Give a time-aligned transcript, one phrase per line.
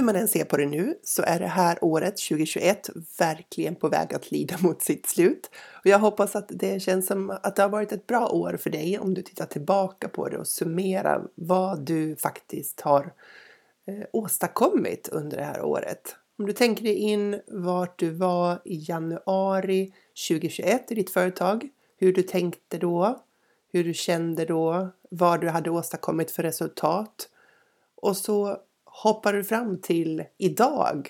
[0.00, 3.88] Hur man än ser på det nu så är det här året 2021 verkligen på
[3.88, 5.50] väg att lida mot sitt slut.
[5.72, 8.70] Och jag hoppas att det känns som att det har varit ett bra år för
[8.70, 13.12] dig om du tittar tillbaka på det och summerar vad du faktiskt har
[13.86, 16.16] eh, åstadkommit under det här året.
[16.38, 19.92] Om du tänker dig in vart du var i januari
[20.28, 23.24] 2021 i ditt företag, hur du tänkte då,
[23.72, 27.28] hur du kände då, vad du hade åstadkommit för resultat.
[27.96, 28.58] Och så
[29.02, 31.08] hoppar du fram till idag?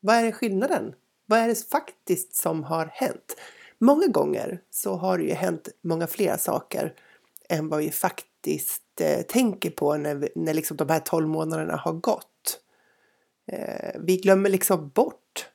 [0.00, 0.94] Vad är skillnaden?
[1.26, 3.36] Vad är det faktiskt som har hänt?
[3.78, 6.94] Många gånger så har det ju hänt många fler saker
[7.48, 11.76] än vad vi faktiskt eh, tänker på när, vi, när liksom de här 12 månaderna
[11.76, 12.60] har gått.
[13.52, 15.46] Eh, vi glömmer liksom bort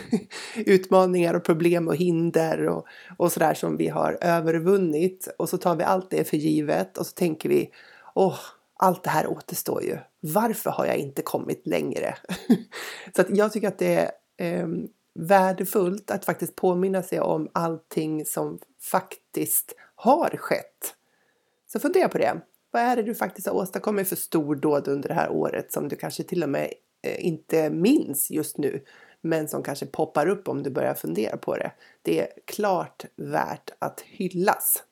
[0.56, 5.76] utmaningar och problem och hinder och, och sådär som vi har övervunnit och så tar
[5.76, 7.70] vi allt det för givet och så tänker vi
[8.14, 8.38] åh,
[8.84, 9.98] allt det här återstår ju.
[10.20, 12.16] Varför har jag inte kommit längre?
[13.16, 14.68] så att jag tycker att det är eh,
[15.14, 20.94] värdefullt att faktiskt påminna sig om allting som faktiskt har skett.
[21.72, 22.40] Så fundera på det.
[22.70, 25.96] Vad är det du faktiskt har åstadkommit för stordåd under det här året som du
[25.96, 28.84] kanske till och med eh, inte minns just nu
[29.20, 31.72] men som kanske poppar upp om du börjar fundera på det.
[32.02, 34.82] Det är klart värt att hyllas.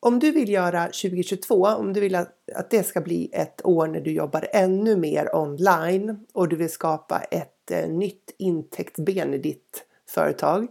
[0.00, 3.86] Om du vill göra 2022, om du vill att, att det ska bli ett år
[3.86, 9.38] när du jobbar ännu mer online och du vill skapa ett eh, nytt intäktsben i
[9.38, 10.66] ditt företag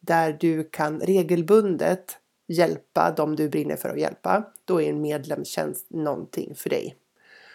[0.00, 5.86] där du kan regelbundet hjälpa dem du brinner för att hjälpa, då är en medlemstjänst
[5.90, 6.96] någonting för dig.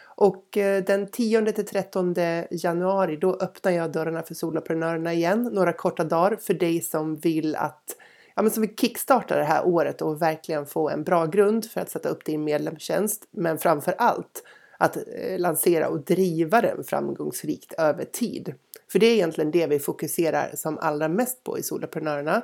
[0.02, 2.16] Och eh, den 10 till 13
[2.52, 7.56] januari då öppnar jag dörrarna för soloprenörerna igen några korta dagar för dig som vill
[7.56, 7.96] att
[8.39, 11.81] ja, men som vill kickstarta det här året och verkligen få en bra grund för
[11.81, 13.27] att sätta upp din medlemstjänst.
[13.31, 14.44] Men framför allt
[14.77, 18.53] att eh, lansera och driva den framgångsrikt över tid.
[18.91, 22.41] För det är egentligen det vi fokuserar som allra mest på i Soloprenörerna.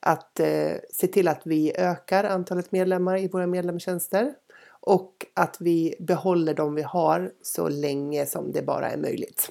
[0.00, 4.32] Att eh, se till att vi ökar antalet medlemmar i våra medlemstjänster
[4.80, 9.50] och att vi behåller de vi har så länge som det bara är möjligt.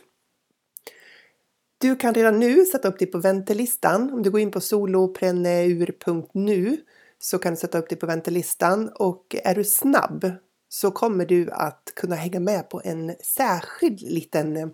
[1.85, 4.13] Du kan redan nu sätta upp dig på väntelistan.
[4.13, 6.78] Om du går in på solopreneur.nu
[7.19, 10.31] så kan du sätta upp dig på väntelistan och är du snabb
[10.69, 14.72] så kommer du att kunna hänga med på en särskild liten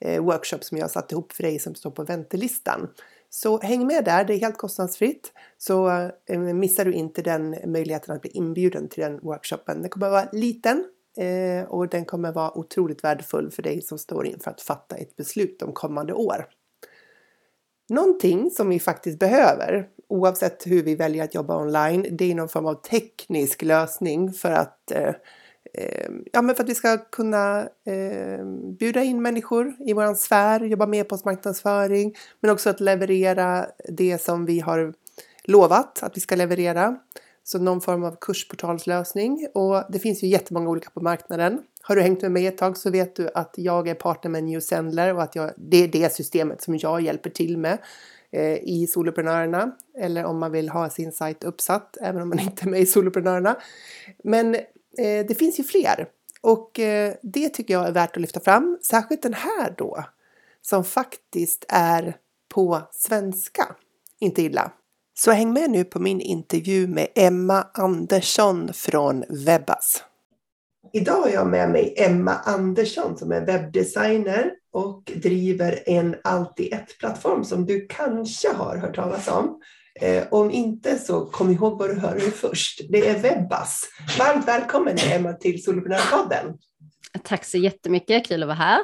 [0.00, 2.88] eh, workshop som jag har satt ihop för dig som står på väntelistan.
[3.30, 5.32] Så häng med där, det är helt kostnadsfritt.
[5.58, 5.88] Så
[6.26, 9.82] eh, missar du inte den möjligheten att bli inbjuden till den workshopen.
[9.82, 10.84] Den kommer att vara liten
[11.18, 15.16] Eh, och den kommer vara otroligt värdefull för dig som står inför att fatta ett
[15.16, 16.46] beslut om kommande år.
[17.88, 22.48] Någonting som vi faktiskt behöver, oavsett hur vi väljer att jobba online, det är någon
[22.48, 25.14] form av teknisk lösning för att eh,
[25.74, 28.44] eh ja, men för att vi ska kunna eh,
[28.78, 34.22] bjuda in människor i våran sfär, jobba med på marknadsföring, men också att leverera det
[34.22, 34.94] som vi har
[35.44, 36.98] lovat att vi ska leverera.
[37.48, 41.62] Så någon form av kursportalslösning och det finns ju jättemånga olika på marknaden.
[41.82, 44.44] Har du hängt med mig ett tag så vet du att jag är partner med
[44.44, 47.78] New Sendler och att jag, det är det systemet som jag hjälper till med
[48.30, 49.76] eh, i Soloprenörerna.
[49.98, 52.86] Eller om man vill ha sin sajt uppsatt, även om man inte är med i
[52.86, 53.56] Soloprenörerna.
[54.24, 56.08] Men eh, det finns ju fler
[56.40, 58.78] och eh, det tycker jag är värt att lyfta fram.
[58.82, 60.04] Särskilt den här då,
[60.62, 62.16] som faktiskt är
[62.48, 63.76] på svenska.
[64.18, 64.72] Inte illa.
[65.20, 70.04] Så häng med nu på min intervju med Emma Andersson från Webbas.
[70.92, 76.72] Idag har jag med mig Emma Andersson som är webbdesigner och driver en allt i
[76.72, 79.60] ett-plattform som du kanske har hört talas om.
[80.00, 82.80] Eh, om inte så kom ihåg vad du hörde först.
[82.90, 83.84] Det är Webbas.
[84.18, 86.58] Varmt välkommen Emma till Soloprenörpodden.
[87.22, 88.80] Tack så jättemycket, kul att vara här.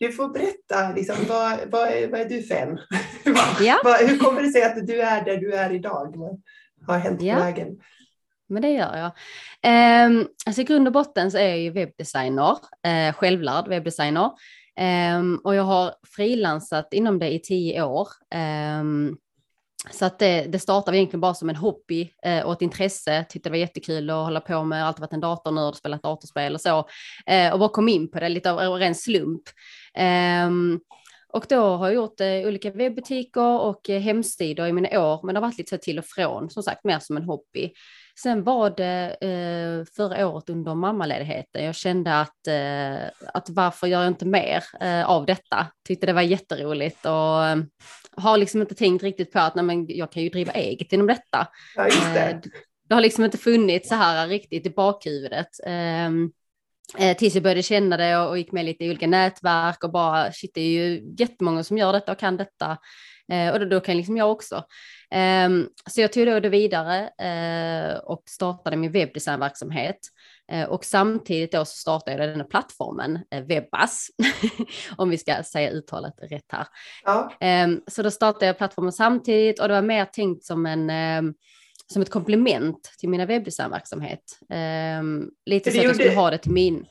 [0.00, 2.78] Du får berätta, liksom, vad, vad, är, vad är du för en?
[3.60, 3.96] Ja.
[4.00, 6.16] hur kommer det sig att du är där du är idag?
[6.86, 7.38] Vad har hänt på ja.
[7.38, 7.80] vägen?
[8.48, 9.12] Men det gör jag.
[9.62, 12.56] Eh, alltså I grund och botten så är jag ju webbdesigner,
[12.86, 14.30] eh, självlärd webbdesigner.
[14.78, 18.08] Eh, och jag har frilansat inom det i tio år.
[18.34, 18.84] Eh,
[19.90, 23.24] så att det, det startade egentligen bara som en hobby eh, och ett intresse.
[23.28, 26.60] Tyckte det var jättekul att hålla på med, alltid varit en datornörd, spelat datorspel och
[26.60, 26.88] så.
[27.26, 29.42] Eh, och bara kom in på det lite av ren slump.
[30.46, 30.80] Um,
[31.32, 35.34] Och då har jag gjort eh, olika webbutiker och eh, hemsidor i mina år, men
[35.34, 37.72] det har varit lite så till och från, som sagt, mer som en hobby.
[38.22, 44.00] Sen var det eh, förra året under mammaledigheten, jag kände att, eh, att varför gör
[44.02, 44.64] jag inte mer
[45.06, 45.66] av detta?
[45.88, 47.40] Tyckte det var jätteroligt och
[48.16, 51.06] har liksom inte tänkt riktigt på att nej, men jag kan ju driva eget inom
[51.06, 51.48] detta.
[51.76, 51.84] Ja,
[52.14, 52.42] det.
[52.88, 55.48] Det har liksom inte funnits så här riktigt i bakhuvudet.
[56.98, 59.92] Eh, tills jag började känna det och, och gick med lite i olika nätverk och
[59.92, 62.78] bara shit det är ju jättemånga som gör detta och kan detta.
[63.32, 64.64] Eh, och då, då kan liksom jag också.
[65.10, 65.48] Eh,
[65.90, 69.98] så jag tog då det vidare eh, och startade min webbdesignverksamhet.
[70.52, 74.08] Eh, och samtidigt då så startade jag den här plattformen, eh, Webbas,
[74.96, 76.66] om vi ska säga uttalet rätt här.
[77.04, 77.32] Ja.
[77.40, 81.34] Ehm, så då startade jag plattformen samtidigt och det var mer tänkt som en ehm,
[81.92, 84.38] som ett komplement till mina webbdesignverksamhet.
[85.00, 86.86] Um, lite så att jag skulle ha det till min.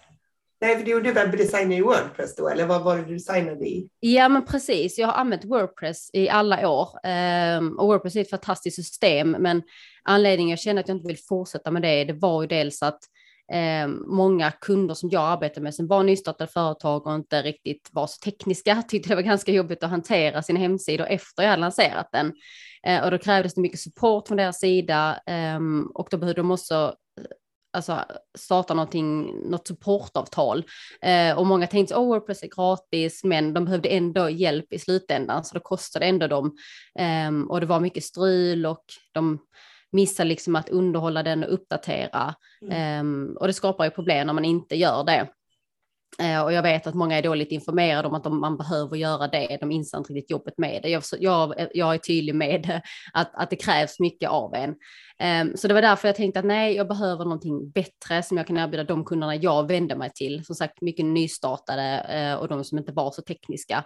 [0.61, 3.89] Nej, för du gjorde webbdesign i Wordpress då, eller vad var det du designade i?
[3.99, 4.97] Ja, men precis.
[4.97, 6.89] Jag har använt Wordpress i alla år
[7.57, 9.61] um, och Wordpress är ett fantastiskt system, men
[10.03, 12.99] anledningen jag kände att jag inte vill fortsätta med det, det var ju dels att
[13.53, 18.07] eh, många kunder som jag arbetar med som var nystartade företag och inte riktigt var
[18.07, 22.09] så tekniska tyckte det var ganska jobbigt att hantera sina hemsidor efter jag hade lanserat
[22.11, 22.33] den.
[22.87, 25.59] Eh, och då krävdes det mycket support från deras sida eh,
[25.93, 27.25] och då behövde de också eh,
[27.73, 28.05] alltså,
[28.37, 30.63] starta någonting, något supportavtal.
[31.01, 34.79] Eh, och många tänkte att oh, Wordpress är gratis, men de behövde ändå hjälp i
[34.79, 36.55] slutändan, så det kostade ändå dem.
[36.99, 39.39] Eh, och det var mycket strul och de
[39.91, 42.35] missade liksom att underhålla den och uppdatera.
[42.61, 42.73] Mm.
[42.73, 45.27] Ehm, och det skapar ju problem när man inte gör det.
[46.19, 49.27] Eh, och jag vet att många är dåligt informerade om att de, man behöver göra
[49.27, 49.57] det.
[49.61, 50.89] De inser inte riktigt jobbet med det.
[50.89, 52.81] Jag, jag, jag är tydlig med
[53.13, 54.75] att, att det krävs mycket av en.
[55.19, 58.47] Ehm, så det var därför jag tänkte att nej, jag behöver någonting bättre som jag
[58.47, 60.45] kan erbjuda de kunderna jag vände mig till.
[60.45, 63.85] Som sagt, mycket nystartade eh, och de som inte var så tekniska.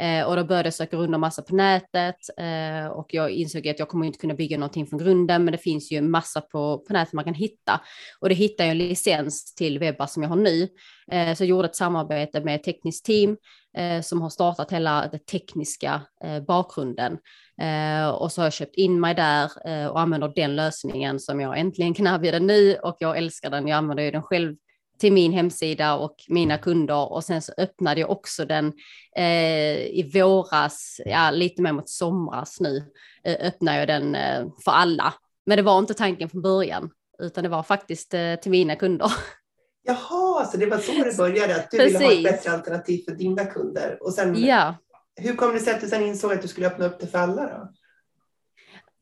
[0.00, 3.68] Eh, och då började jag söka runt en massa på nätet eh, och jag insåg
[3.68, 6.40] att jag kommer inte kunna bygga någonting från grunden, men det finns ju en massa
[6.40, 7.80] på, på nätet man kan hitta.
[8.20, 10.68] Och det hittade jag en licens till webbar som jag har nu.
[11.12, 13.36] Eh, så jag gjorde ett samarbete med ett tekniskt team
[13.76, 17.18] eh, som har startat hela den tekniska eh, bakgrunden.
[17.62, 21.40] Eh, och så har jag köpt in mig där eh, och använder den lösningen som
[21.40, 23.68] jag äntligen kan erbjuda nu och jag älskar den.
[23.68, 24.56] Jag använder ju den själv
[25.00, 28.72] till min hemsida och mina kunder och sen så öppnade jag också den
[29.16, 32.84] eh, i våras, ja lite mer mot somras nu,
[33.24, 35.14] eh, öppnar jag den eh, för alla.
[35.46, 36.90] Men det var inte tanken från början,
[37.22, 39.12] utan det var faktiskt eh, till mina kunder.
[39.82, 42.24] Jaha, så det var så det började, att du ville ha ett Precis.
[42.24, 43.98] bättre alternativ för dina kunder.
[44.00, 44.74] Och sen, ja,
[45.16, 47.18] hur kom det sig att du sen insåg att du skulle öppna upp det för
[47.18, 47.72] alla då?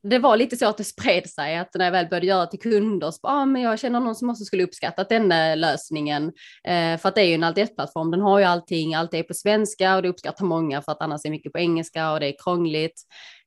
[0.03, 2.59] Det var lite så att det spred sig, att när jag väl började göra till
[2.59, 6.31] kunder, så ah, men jag känner någon som också skulle uppskatta den lösningen.
[6.63, 9.23] Eh, för att det är ju en allt plattform den har ju allting, allt är
[9.23, 12.27] på svenska och det uppskattar många för att annars är mycket på engelska och det
[12.27, 13.01] är krångligt.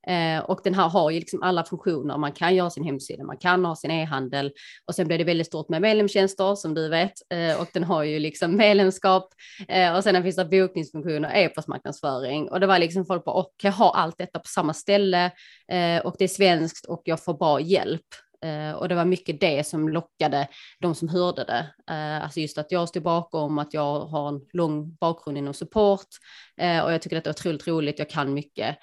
[0.06, 3.36] Eh, och den här har ju liksom alla funktioner, man kan göra sin hemsida, man
[3.36, 4.52] kan ha sin e-handel.
[4.86, 7.12] Och sen blir det väldigt stort med medlemstjänster som du vet.
[7.34, 9.28] Eh, och den har ju liksom medlemskap.
[9.68, 12.50] Eh, och sen finns det bokningsfunktioner, e-postmarknadsföring.
[12.50, 15.24] Och det var liksom folk bara, och jag har allt detta på samma ställe?
[15.68, 18.06] Eh, och det är svenskt och jag får bra hjälp.
[18.44, 20.48] Eh, och det var mycket det som lockade
[20.80, 21.66] de som hörde det.
[21.94, 26.08] Eh, alltså just att jag stod bakom, att jag har en lång bakgrund inom support
[26.60, 28.76] eh, och jag tycker att det är otroligt roligt, jag kan mycket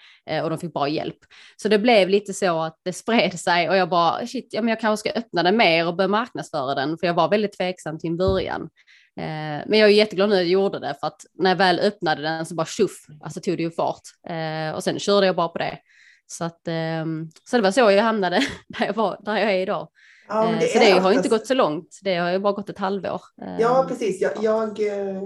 [0.43, 1.17] och de fick bra hjälp.
[1.57, 4.69] Så det blev lite så att det spred sig och jag bara shit, ja, men
[4.69, 7.99] jag kanske ska öppna den mer och börja marknadsföra den, för jag var väldigt tveksam
[7.99, 8.69] till en början.
[9.65, 12.21] Men jag är jätteglad nu att jag gjorde det för att när jag väl öppnade
[12.21, 14.01] den så bara tjoff, alltså tog det ju fart.
[14.75, 15.77] Och sen körde jag bara på det.
[16.31, 18.35] Så, att, ehm, så det var så jag hamnade
[18.79, 19.87] där jag, var, där jag är idag.
[20.27, 22.69] Ja, Eh, så det har oftast- inte gått så långt, det har ju bara gått
[22.69, 23.21] ett halvår.
[23.59, 24.21] Ja, precis.
[24.21, 25.21] Jag, jag, eh,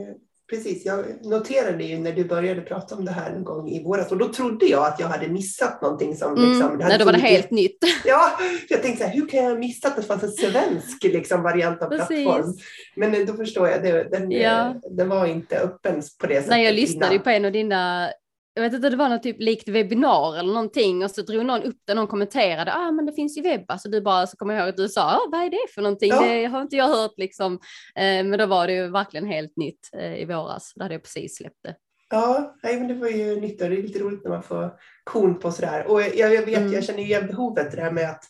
[0.50, 0.86] precis.
[0.86, 4.18] jag noterade ju när du började prata om det här en gång i våras och
[4.18, 7.20] då trodde jag att jag hade missat någonting som Mm, liksom, nej, då var det
[7.20, 7.78] helt nytt.
[8.06, 8.32] Ja,
[8.70, 11.44] jag tänkte så här, hur kan jag ha missat att det fanns en svensk liksom,
[11.44, 12.08] variant av Precis.
[12.26, 12.54] plattform?
[12.96, 14.76] Men eh, då förstår jag, det, den, Ja.
[14.92, 16.50] den var inte öppen på det sättet.
[16.50, 18.10] Nej, jag lyssnade ju på en av dina,
[18.54, 21.64] jag vet inte, det var något typ likt webbinar eller någonting och så drog någon
[21.64, 24.54] upp det, någon kommenterade, ah men det finns ju webb, alltså du bara, så kommer
[24.54, 26.22] jag ihåg att du sa, ah, vad är det för någonting, Ja.
[26.22, 27.54] det har inte jag hört liksom,
[27.96, 31.04] eh, men då var det ju verkligen helt nytt eh, i våras, då hade jag
[31.04, 31.76] precis släppt det.
[32.10, 34.72] Ja, nej, men det var ju nytt och det är lite roligt när man får
[35.04, 35.86] korn på sådär.
[35.88, 36.74] Och jag, jag vet, Mm.
[36.74, 38.24] jag känner ju igen behovet det där med att,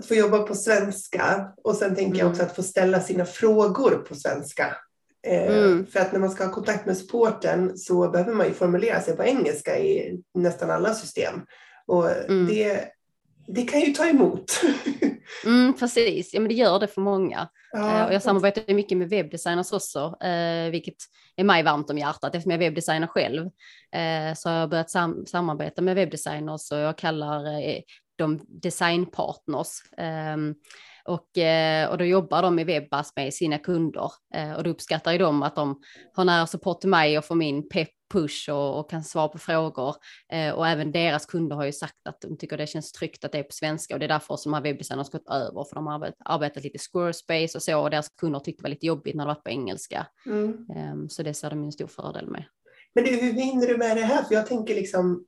[0.00, 2.30] att få jobba på svenska och sen tänker jag Mm.
[2.32, 4.76] också att få ställa sina frågor på svenska.
[5.26, 5.86] Eh, Mm.
[5.86, 9.16] För att när man ska ha kontakt med supporten så behöver man ju formulera sig
[9.16, 11.40] på engelska i nästan alla system.
[11.86, 12.46] Och Mm.
[12.46, 12.90] det
[13.46, 14.60] det kan ju ta emot.
[15.44, 17.48] mm, precis, ja men det gör det för många.
[17.72, 17.78] Ja.
[17.78, 20.94] Uh, och jag samarbetar mycket med webbdesigners också, uh, vilket
[21.36, 23.50] är mig varmt om hjärtat eftersom jag är webbdesigner själv.
[24.36, 27.42] Så jag har börjat sam samarbeta med webbdesigners och jag kallar
[28.18, 29.68] de designpartners.
[31.04, 35.12] Och, eh, och då jobbar de i Webbas med sina kunder eh, och då uppskattar
[35.12, 35.80] ju de att de
[36.12, 39.38] har nära support till mig och får min pepp push och, och, kan svara på
[39.38, 39.96] frågor.
[40.32, 43.32] Eh, och även deras kunder har ju sagt att de tycker det känns tryggt att
[43.32, 45.74] det är på svenska och det är därför som de här webbdesigners gått över för
[45.74, 48.86] de har arbetat, arbetat lite Squarespace och så och deras kunder tyckte det var lite
[48.86, 50.06] jobbigt när det var på engelska.
[50.26, 50.48] Mm.
[50.50, 52.44] Eh, så det ser de en stor fördel med.
[52.94, 54.22] Men du, hur hinner du med det här?
[54.22, 55.24] För jag tänker liksom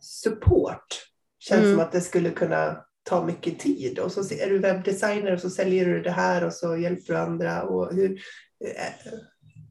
[0.00, 0.86] support
[1.38, 1.72] känns mm.
[1.72, 5.50] som att det skulle kunna ta mycket tid och så är du webbdesigner och så
[5.50, 7.62] säljer du det här och så hjälper du andra.
[7.62, 8.10] Och hur,
[8.64, 9.10] eh,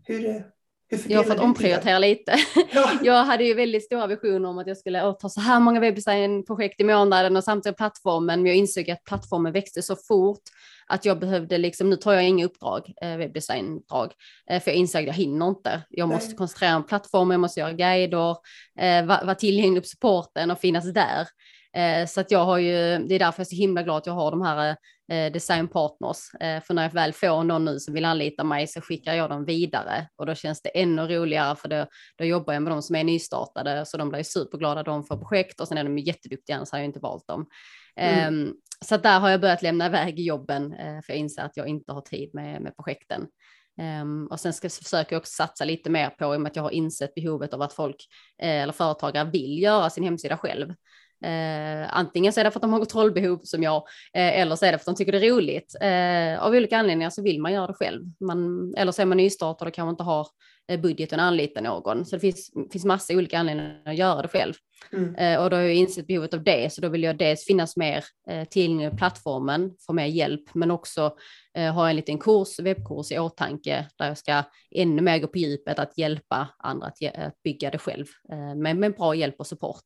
[0.03, 0.43] hur,
[0.89, 2.35] hur jag har fått omprioritera lite.
[2.71, 2.91] Ja.
[3.03, 6.81] jag hade ju väldigt stora visioner om att jag skulle ta så här många webbdesignprojekt
[6.81, 10.41] i månaden och samtidigt plattformen, men jag insåg att plattformen växte så fort
[10.87, 14.13] att jag behövde liksom, nu tar jag inga uppdrag, eh, webbdesignuppdrag,
[14.49, 15.81] eh, för jag insåg att jag hinner inte.
[15.89, 16.37] Jag måste Nej.
[16.37, 18.35] koncentrera mig på plattformen, jag måste göra guider,
[19.05, 21.27] vara var tillgänglig på supporten och finnas där.
[21.77, 24.05] Eh, så att jag har ju, det är därför jag är så himla glad att
[24.05, 24.75] jag har de här
[25.11, 26.17] eh, designpartners.
[26.39, 29.29] Eh, för när jag väl får någon nu som vill anlita mig så skickar jag
[29.29, 31.85] dem vidare och då känns det ännu roligare för då,
[32.17, 35.59] då jobbar jag med de som är nystartade så de blir superglada de får projekt
[35.59, 37.45] och sen är de jätteduktiga annars har jag inte valt dem.
[37.95, 38.33] Mm.
[38.33, 38.53] Um,
[38.85, 42.01] så där har jag börjat lämna iväg jobben för jag inser att jag inte har
[42.01, 43.27] tid med, med projekten.
[44.01, 46.55] Um, och sen ska jag försöka också satsa lite mer på, i och med att
[46.55, 48.07] jag har insett behovet av att folk
[48.41, 50.73] eh, eller företagare vill göra sin hemsida själv.
[51.25, 53.83] Eh, antingen så är det för att de har kontrollbehov som jag,
[54.13, 55.75] eh, eller så är det för att de tycker det är roligt.
[55.81, 58.01] Eh, av olika anledningar så vill man göra det själv.
[58.19, 60.27] Man, eller så är man nystartad och kanske inte har
[60.71, 62.05] eh, budgeten att anlita någon.
[62.05, 64.53] Så det finns, finns massa olika anledningar att göra det själv.
[64.93, 65.15] Mm.
[65.15, 67.77] Eh, och då har jag insett behovet av det, så då vill jag dels finnas
[67.77, 71.15] mer eh, tillgänglig på plattformen, få mer hjälp, men också
[71.73, 75.79] ha en liten kurs, webbkurs i åtanke, där jag ska ännu mer gå på djupet
[75.79, 78.05] att hjälpa andra att, att bygga det själv,
[78.55, 79.83] med, med bra hjälp och support.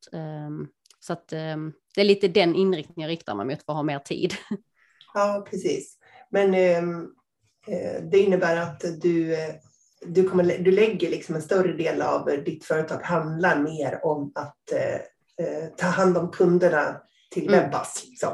[1.01, 1.57] Ehm, så att eh,
[1.95, 4.33] det är lite den inriktningen jag riktar mig mot för att ha mer tid.
[5.13, 5.97] Ja, precis.
[6.29, 7.07] Men ehm,
[7.67, 9.53] eh, det innebär att du, eh,
[10.05, 14.71] du, kommer, du lägger liksom en större del av ditt företag handlar mer om att
[14.71, 14.95] eh,
[15.45, 17.59] eh ta hand om kunderna till mm.
[17.59, 18.05] Webbas.
[18.09, 18.33] Liksom.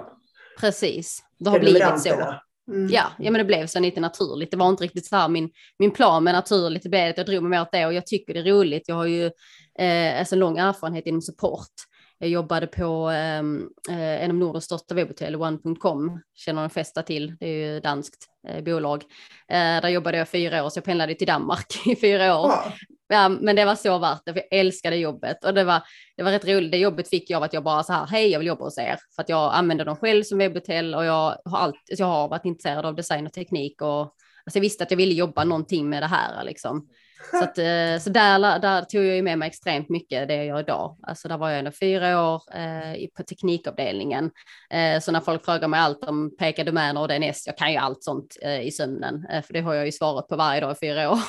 [0.59, 2.33] Precis, det har blivit så.
[2.67, 2.89] Mm.
[2.91, 4.51] Ja, ja, men det blev så lite naturligt.
[4.51, 6.83] Det var inte riktigt så här min, min plan med naturligt.
[6.83, 8.83] Det blev att jag drog mig mer åt det och jag tycker det är roligt.
[8.87, 9.31] Jag har ju
[9.79, 11.73] eh, alltså lång erfarenhet inom support
[12.19, 17.35] jag jobbade på ehm, eh, en av Nordens största webbhotell, One.com, känner de flesta till,
[17.39, 19.03] det är ju danskt eh, bolag.
[19.47, 22.47] Eh, där jobbade jag fyra år, så jag pendlade till Danmark i fyra år.
[22.47, 22.73] Ja.
[23.09, 25.81] Ja, men det var så värt det, för jag älskade jobbet och det var,
[26.17, 26.71] det var rätt roligt.
[26.71, 28.77] Det jobbet fick jag av att jag bara så här, hej, jag vill jobba hos
[28.77, 32.27] er, för att jag använder dem själv som webbhotell och jag har, allt, jag har
[32.27, 34.13] varit intresserad av design och teknik och
[34.47, 36.87] alltså jag visste att jag ville jobba någonting med det här liksom.
[37.31, 40.45] Så, att, eh, så där, där tog jag ju med mig extremt mycket det jag
[40.45, 40.97] gör idag.
[41.03, 44.31] Alltså där var jag ändå fyra år eh, på teknikavdelningen.
[44.69, 47.77] Eh, så när folk frågar mig allt om peka domäner och DNS, jag kan ju
[47.77, 50.71] allt sånt eh, i sömnen, eh, för det har jag ju svarat på varje dag
[50.71, 51.19] i fyra år.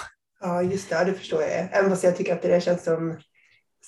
[0.40, 1.68] Ja, just det, det förstår jag.
[1.72, 3.18] Även fast jag tycker att det där känns som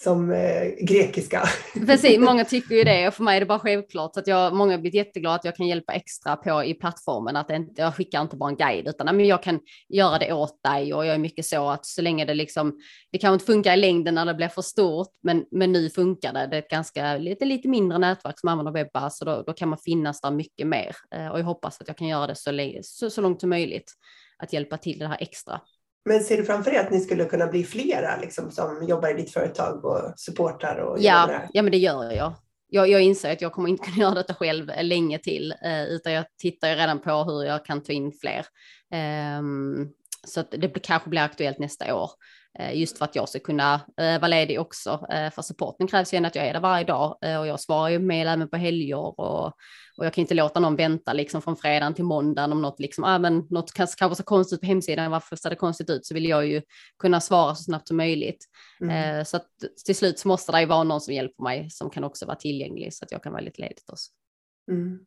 [0.02, 1.42] som eh, grekiska.
[1.86, 4.54] Precis, många tycker ju det och för mig är det bara självklart så att jag,
[4.54, 7.94] många har blivit jätteglada att jag kan hjälpa extra på i plattformen, att inte, jag
[7.94, 11.14] skickar inte bara en guide utan men jag kan göra det åt dig och jag
[11.14, 12.80] är mycket så att så länge det liksom,
[13.12, 16.32] det kan inte funka i längden när det blir för stort, men, men nu funkar
[16.32, 16.46] det.
[16.46, 19.68] Det är ett ganska lite, lite mindre nätverk som använder webbar så då, då kan
[19.68, 22.50] man finnas där mycket mer eh, och jag hoppas att jag kan göra det så,
[22.82, 23.92] så, så långt som möjligt
[24.38, 25.60] att hjälpa till det här extra.
[26.04, 29.14] Men ser du framför dig att ni skulle kunna bli flera liksom, som jobbar i
[29.14, 30.76] ditt företag och supportar?
[30.76, 32.32] Och ja, ja, men det gör jag.
[32.68, 32.88] jag.
[32.88, 36.24] Jag inser att jag kommer inte kunna göra detta själv länge till, eh, utan jag
[36.38, 38.46] tittar redan på hur jag kan ta in fler.
[39.38, 39.92] Um,
[40.26, 42.10] så det kanske blir aktuellt nästa år.
[42.58, 45.06] Eh, just för att jag ska kunna eh, vara ledig också.
[45.10, 47.98] Eh, för supporten krävs ju att jag är där varje dag och jag svarar ju
[47.98, 49.54] med även på helger och,
[49.96, 53.04] och jag kan inte låta någon vänta liksom från fredagen till måndagen om något liksom,
[53.04, 56.06] ah, men något kanske, kanske ser konstigt ut på hemsidan, varför ser det konstigt ut?
[56.06, 56.62] Så vill jag ju
[56.98, 58.44] kunna svara så snabbt som möjligt.
[58.80, 59.24] Mm.
[59.24, 59.48] Så att
[59.86, 62.36] till slut så måste det ju vara någon som hjälper mig som kan också vara
[62.36, 64.10] tillgänglig så att jag kan vara lite ledigt också.
[64.70, 64.98] Mm.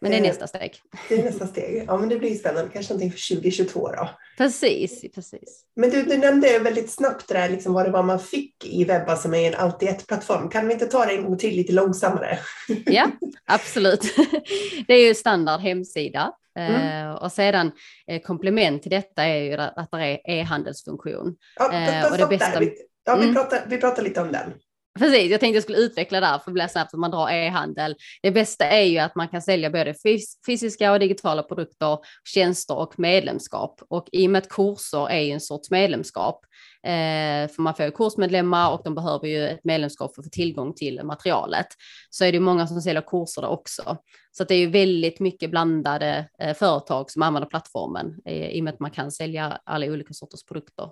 [0.00, 0.80] Men det är eh, nästa steg.
[1.08, 1.84] Det är nästa steg.
[1.86, 2.70] Ja, men det blir spännande.
[2.72, 4.10] Kanske någonting för 2022 då.
[4.36, 5.64] Precis, precis.
[5.76, 9.16] Men du, du nämnde väldigt snabbt där liksom vad det var man fick i Webba
[9.16, 10.48] som är en allt i ett-plattform.
[10.48, 12.38] Kan vi inte ta det en gång till lite långsammare?
[12.86, 13.10] Ja,
[13.46, 14.02] absolut.
[14.86, 16.32] Det är ju standard hemsida.
[16.58, 17.08] Mm.
[17.08, 17.72] Uh, och sedan
[18.12, 21.36] uh, komplement till detta är ju att det är e-handelsfunktion.
[21.56, 22.60] Ja, och det bästa...
[22.60, 22.74] vi,
[23.04, 23.34] ja, vi, mm.
[23.34, 24.52] pratar, vi pratar lite om den.
[24.98, 27.96] Precis, jag tänkte jag skulle utveckla där för att bli snabbt att man drar e-handel.
[28.22, 32.78] Det bästa är ju att man kan sälja både fys fysiska och digitala produkter, tjänster
[32.78, 33.82] och medlemskap.
[33.88, 36.44] Och i och med att kurser är ju en sorts medlemskap,
[36.82, 40.30] eh, för man får ju kursmedlemmar och de behöver ju ett medlemskap för att få
[40.30, 41.66] tillgång till materialet,
[42.10, 43.96] så är det många som säljer kurser där också.
[44.30, 48.64] Så det är ju väldigt mycket blandade eh, företag som använder plattformen eh, i och
[48.64, 50.90] med att man kan sälja alla olika sorters produkter.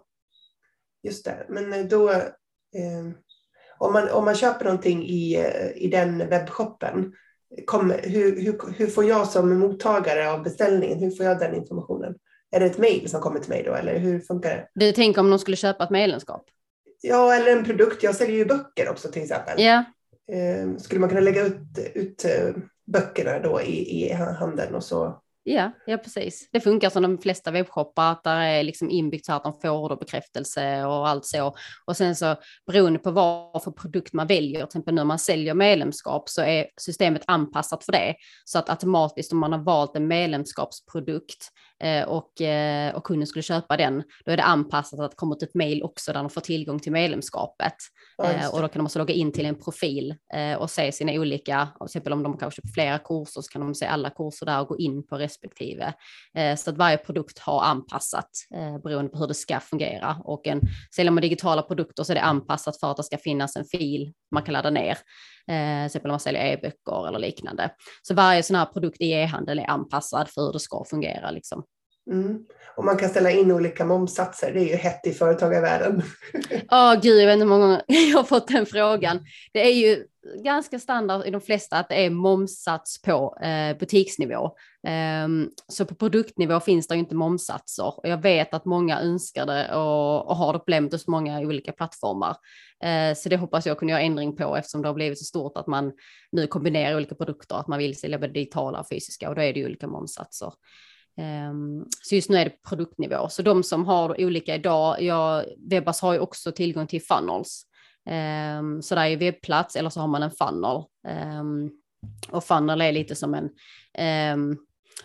[1.03, 3.26] Just det, men då eh
[3.79, 7.13] om man, om man köper någonting i, eh, i den webbshoppen,
[7.65, 12.15] kom, hur, hur, hur får jag som mottagare av beställningen, hur får jag den informationen?
[12.51, 14.69] Är det ett mejl som kommer till mig då eller hur funkar det?
[14.75, 16.45] Du tänker om de skulle köpa ett medlemskap?
[17.01, 18.03] Ja, eller en produkt.
[18.03, 19.61] Jag säljer ju böcker också till exempel.
[20.33, 21.61] Eh, skulle man kunna lägga ut,
[21.95, 22.55] ut eh,
[22.87, 26.49] böckerna då i, i handeln och så Ja, ja precis.
[26.53, 29.69] Det funkar som de flesta webbshoppar, att där är liksom inbyggt så att de får
[29.69, 31.55] orderbekräftelse och allt så.
[31.85, 32.37] Och sen så
[32.67, 36.67] beroende på vad för produkt man väljer, till exempel när man säljer medlemskap så är
[36.81, 38.15] systemet anpassat för det.
[38.45, 41.49] Så att automatiskt om man har valt en medlemskapsprodukt
[42.07, 45.55] och, eh, och kunden skulle köpa den, då är det anpassat att det kommer ett
[45.55, 47.75] mejl också där de får tillgång till medlemskapet.
[48.19, 50.93] Ja, eh, och då kan de också logga in till en profil eh, och se
[50.93, 54.11] sina olika, till exempel om de kanske köper flera kurser så kan de se alla
[54.11, 55.95] kurser där och gå in på respektive.
[56.37, 60.17] Eh, så att varje produkt har anpassat eh, beroende på hur det ska fungera.
[60.25, 60.61] Och en,
[60.97, 64.13] säljer man digitala produkter så är det anpassat för att det ska finnas en fil
[64.31, 64.99] man kan ladda ner.
[65.49, 67.71] Eh, till exempel om man säljer e-böcker eller liknande.
[68.03, 71.31] Så varje sån här produkt i e-handel är anpassad för hur det ska fungera.
[71.31, 71.65] Liksom.
[72.11, 72.39] Mm.
[72.77, 76.03] Och man kan ställa in olika momsatser, det är ju hett i företagarvärlden.
[76.71, 79.25] Ja, oh, gud, jag vet inte hur många gånger jag har fått den frågan.
[79.53, 84.57] Det är ju ganska standard i de flesta att det är momsats på eh, butiksnivå.
[85.25, 89.47] Um, så på produktnivå finns det ju inte momsatser och jag vet att många önskar
[89.47, 92.37] det och, och har det problemet hos många olika plattformar.
[92.85, 95.57] Uh, så det hoppas jag kunna göra ändring på eftersom det har blivit så stort
[95.57, 95.93] att man
[96.33, 99.53] nu kombinerar olika produkter, att man vill sälja både digitala och fysiska och då är
[99.53, 100.53] det ju olika momsatser.
[101.19, 103.29] Um, ehm, så just nu är det produktnivå.
[103.29, 107.67] Så de som har olika idag, ja, Webbas har ju också tillgång till funnels.
[108.59, 110.83] Um, så där är webbplats eller så har man en funnel.
[111.41, 111.71] Um,
[112.31, 113.51] och funnel är lite som en,
[114.35, 114.59] um,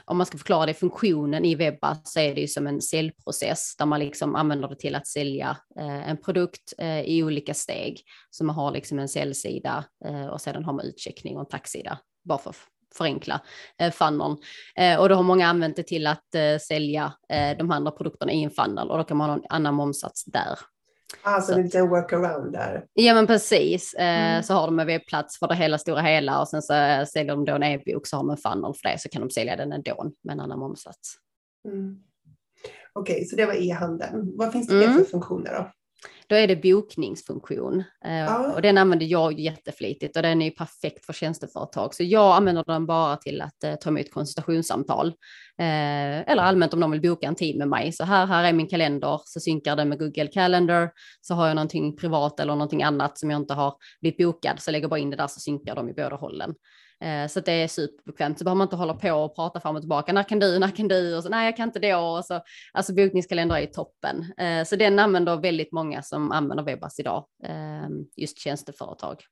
[0.05, 3.75] om man ska förklara det, funktionen i Webba så är det ju som en säljprocess
[3.77, 8.01] där man liksom använder det till att sälja uh, en produkt uh, i olika steg.
[8.29, 11.99] Så man har liksom en säljsida uh, och sedan har man utcheckning och en tacksida.
[12.23, 13.41] Bara för att förenkla
[13.79, 14.37] eh, funneln.
[14.75, 18.31] Eh, och då har många använt det till att eh, sälja eh, de andra produkterna
[18.31, 20.59] i en funnel och då kan man ha en annan momsats där.
[21.21, 22.85] Alltså det är en workaround där.
[22.93, 24.43] Ja men precis, eh, mm.
[24.43, 27.35] så har de en webbplats för det hela stora hela och sen så eh, säljer
[27.35, 29.55] de då en e-bok så har de en funnel för det så kan de sälja
[29.55, 31.15] den ändå med en annan momsats.
[31.67, 31.95] Mm.
[32.93, 34.37] Okej, okay, så det var e-handeln.
[34.37, 34.97] Vad finns det mm.
[34.97, 35.71] för funktioner då?
[36.27, 38.53] Då är det bokningsfunktion eh, ja.
[38.53, 41.95] och den använder jag jätteflitigt och den är perfekt för tjänsteföretag.
[41.95, 45.07] Så jag använder den bara till att eh, ta emot konsultationssamtal
[45.57, 47.91] eh, eller allmänt om de vill boka en tid med mig.
[47.91, 50.91] Så här, här är min kalender, så synkar den med Google Calendar.
[51.21, 54.71] Så har jag någonting privat eller någonting annat som jag inte har blivit bokad så
[54.71, 56.53] lägger jag bara in det där så synkar de i båda hållen.
[57.01, 59.81] Eh, så det är superbekvämt, så behöver man inte hålla på och prata fram och
[59.81, 60.13] tillbaka.
[60.13, 61.17] När kan du, när kan du?
[61.17, 61.97] Och så, nej, jag kan inte då.
[61.97, 62.41] Och så,
[62.73, 64.33] alltså bokningskalender är toppen.
[64.37, 69.23] Eh, så den använder väldigt många som använder Webbas idag, ehm, just tjänsteföretag.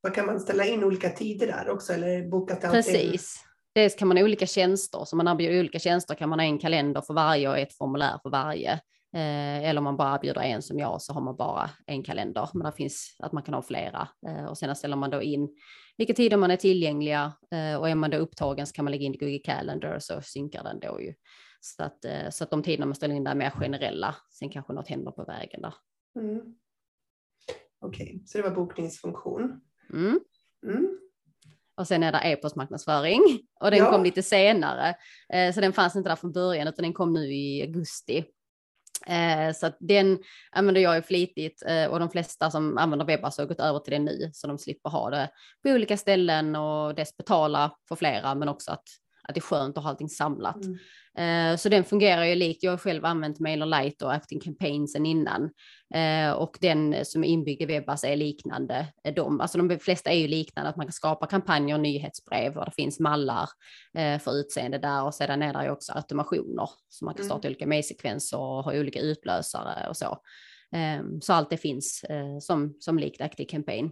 [0.00, 3.44] Vad kan man ställa in olika tider där också eller boka till Precis.
[3.74, 6.58] Dels kan man ha olika tjänster, så man erbjuder olika tjänster kan man ha en
[6.58, 8.72] kalender för varje och ett formulär för varje.
[9.16, 12.48] Eh, eller om man bara bjuder en som jag så har man bara en kalender.
[12.52, 14.08] Men det finns att man kan ha flera.
[14.48, 15.48] och sen ställer man då in
[15.96, 19.04] vilka tider man är tillgängliga eh, och är man då upptagen så kan man lägga
[19.04, 21.14] in i Google Calendar så synkar den då ju.
[21.60, 24.16] Så att, eh, så att de tiderna man ställer in där är mer generella.
[24.30, 25.74] Sen kanske något händer på vägen där.
[26.18, 26.40] Mm.
[27.80, 28.26] Okej, okay.
[28.26, 29.60] så det var bokningsfunktion.
[29.92, 30.20] Mm.
[30.66, 30.98] Mm.
[31.76, 33.22] Och sen är det e-postmarknadsföring
[33.60, 33.90] och den ja.
[33.90, 34.94] kom lite senare.
[35.32, 38.24] Eh, så den fanns inte där från början utan den kom nu i augusti.
[39.06, 40.18] Eh, så att den
[40.52, 43.92] använder jag ju flitigt eh, och de flesta som använder Webbas har gått över till
[43.92, 45.30] det nu så de slipper ha det
[45.62, 48.84] på olika ställen och dess betala för flera men också att
[49.28, 50.64] att det är skönt att ha allting samlat.
[50.64, 50.78] Mm.
[51.18, 52.62] Uh, så den fungerar ju likt.
[52.62, 55.50] Jag har själv använt MailerLite och Acting Campaign sen innan
[55.96, 59.40] uh, och den som är inbyggd i Webbas är liknande de.
[59.40, 63.00] Alltså de flesta är ju liknande att man kan skapa kampanjer, nyhetsbrev och det finns
[63.00, 63.48] mallar
[63.98, 67.48] uh, för utseende där och sedan är det ju också automationer så man kan starta
[67.48, 67.52] mm.
[67.52, 70.18] olika mejlsekvenser och ha olika utlösare och så.
[71.00, 72.04] Um, så allt det finns
[72.40, 73.90] som, som likt Active Campaign.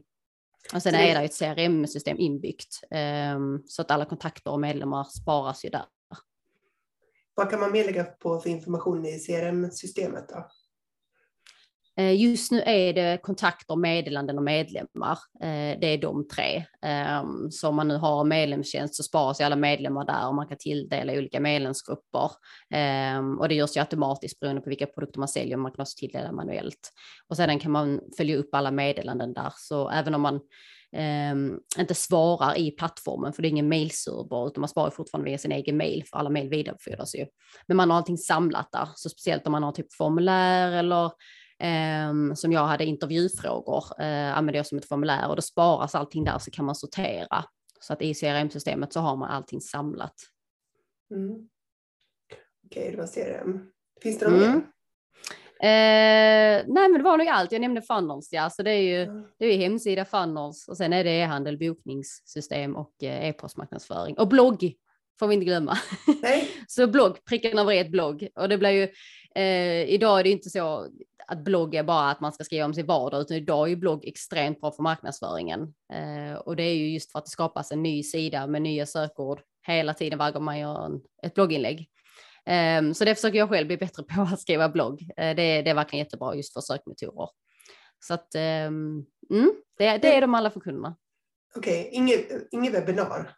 [0.75, 2.81] Och sen är det ett CRM-system inbyggt
[3.35, 5.85] um, så att alla kontakter och medlemmar sparas ju där.
[7.35, 10.49] Vad kan man mer lägga på för information i CRM-systemet då?
[11.97, 15.19] Eh, just nu är det kontakter, meddelanden och medlemmar.
[15.41, 16.65] Eh, det är de tre.
[16.83, 20.59] Ehm, så om man nu har medlemstjänst så sparas alla medlemmar där och man kan
[20.59, 22.31] tilldela olika medlemsgrupper.
[22.71, 25.97] Ehm, och det görs ju automatiskt beroende på vilka produkter man säljer, man kan också
[25.99, 26.93] tilldela manuellt.
[27.29, 30.41] Och sedan kan man följa upp alla meddelanden där, så även om man
[30.97, 35.39] ehm, inte svarar i plattformen, för det är ingen mailserver, utan man sparar fortfarande via
[35.39, 37.27] sin egen mail, för alla mail vidarebefordras ju.
[37.67, 41.11] Men man har allting samlat där, så speciellt om man har typ formulär eller
[41.63, 46.25] um, som jag hade intervjufrågor, uh, använder jag som ett formulär och då sparas allting
[46.25, 47.45] där så kan man sortera.
[47.81, 50.15] Så att i CRM-systemet så har man allting samlat.
[51.15, 51.31] Mm.
[52.67, 53.71] Okej, okay, det var CRM.
[54.03, 54.53] Finns det något mm.
[54.53, 54.63] mer?
[55.63, 57.53] Eh, nej, men det var nog allt.
[57.53, 59.25] Jag nämnde funnels, ja, så det är ju, mm.
[59.39, 64.75] det är hemsida, funnels och sen är det e-handel, bokningssystem och eh, e-postmarknadsföring och blogg
[65.19, 65.79] får vi inte glömma.
[66.23, 66.49] Nej.
[66.69, 68.89] så blogg, pricken över ett blogg och det blir ju
[69.43, 70.87] eh, idag är det inte så
[71.33, 73.77] att blogg är bara att man ska skriva om sin vardag, utan idag är ju
[73.77, 75.75] blogg extremt bra för marknadsföringen.
[75.93, 78.87] Eh, och det är ju just för att det skapas en ny sida med nya
[78.87, 81.89] sökord hela tiden varje gång man gör en, ett blogginlägg.
[82.79, 85.03] Um, så det försöker jag själv bli bättre på att skriva blogg.
[85.03, 87.29] Uh, det, det är verkligen jättebra just för sökmotorer.
[88.01, 90.97] Så att um, mm, det, det är de alla funktionerna.
[91.57, 91.99] Okej, okay.
[91.99, 93.37] inget, inget webbinar?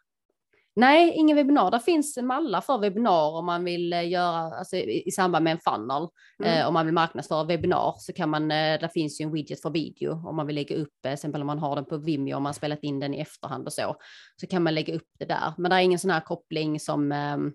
[0.77, 1.71] Nej, ingen webbinar.
[1.71, 5.59] Det finns mallar för webbinar om man vill eh, göra alltså, i, samband med en
[5.59, 6.07] funnel.
[6.43, 6.59] Mm.
[6.59, 9.61] Eh, om man vill marknadsföra webbinar så kan man, eh, där finns ju en widget
[9.61, 12.37] för video om man vill lägga upp, eh, exempel om man har den på Vimeo,
[12.37, 13.95] om man spelat in den i efterhand och så,
[14.41, 15.53] så kan man lägga upp det där.
[15.57, 17.53] Men det är ingen sån här koppling som ehm,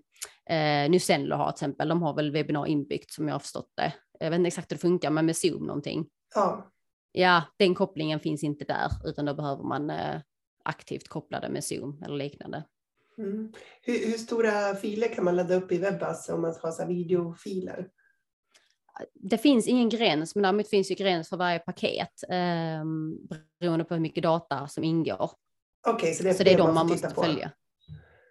[0.49, 1.89] eh, Nusenlo har till exempel.
[1.89, 3.93] De har väl webbinar inbyggt som jag har förstått det.
[4.19, 6.05] Jag vet inte exakt hur det funkar, men med Zoom någonting.
[6.35, 6.71] Ja.
[7.11, 10.21] Ja, den kopplingen finns inte där, utan då behöver man eh,
[10.65, 12.63] aktivt koppla det med Zoom eller liknande.
[13.21, 13.53] Mm.
[13.81, 16.85] Hur, hur, stora filer kan man ladda upp i Webbas om man ska ha så
[16.85, 17.87] videofiler?
[19.13, 22.83] Det finns ingen gräns, men däremot finns ju gräns för varje paket eh,
[23.59, 25.31] beroende på hur mycket data som ingår.
[25.87, 27.23] Okej, okay, så det är, så det är de man, man måste på.
[27.23, 27.51] följa.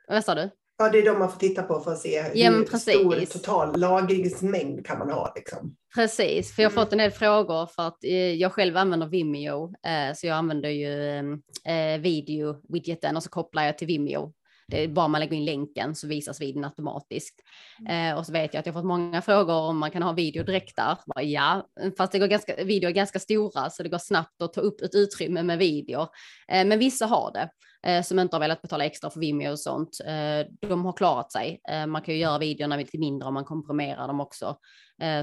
[0.09, 0.51] Vad sa du?
[0.79, 3.81] Ja, det är de man får titta på för att se ja, hur stor total
[3.81, 5.33] lagringsmängd kan man ha.
[5.37, 5.77] Liksom.
[5.95, 6.85] Precis, för jag har mm.
[6.85, 10.69] fått en del frågor för att eh, jag själv använder Vimeo, eh, så jag använder
[10.69, 11.19] ju
[11.65, 14.33] eh, video-widgeten och så kopplar jag till Vimeo
[14.71, 17.41] det är bara man lägger in länken så visas videon automatiskt.
[17.81, 18.13] Mm.
[18.13, 20.45] Eh, och så vet jag att jag fått många frågor om man kan ha video
[20.45, 20.97] direkt där.
[21.07, 24.53] Bara, ja, fast det går ganska, video är ganska stora så det går snabbt att
[24.53, 26.01] ta upp ett utrymme med video.
[26.49, 27.51] Eh, men vissa har det
[27.91, 30.01] eh, som inte har velat betala extra för Vimeo och sånt.
[30.05, 31.61] Eh, de har klarat sig.
[31.71, 34.57] Eh, man kan ju göra videorna lite mindre om man komprimerar dem också.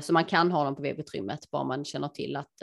[0.01, 2.53] Så man kan ha dem på webbutrymmet bara man känner till att,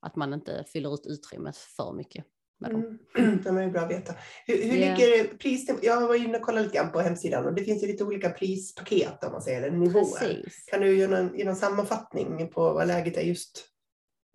[0.00, 2.24] att man inte fyller ut utrymmet för mycket
[2.64, 2.98] med dem.
[3.18, 3.38] Mm.
[3.44, 4.14] Det är bra att veta.
[4.46, 4.98] Hur, hur yeah.
[4.98, 5.76] ligger priset?
[5.82, 8.30] Jag var inne och kollade lite grann på hemsidan och det finns ju lite olika
[8.30, 10.18] prispaket om man säger, eller nivåer.
[10.18, 10.64] Precis.
[10.66, 13.68] Kan du göra någon, någon sammanfattning på vad läget är just